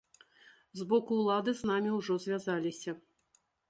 [0.79, 2.91] З боку ўлады з намі ўжо звязаліся.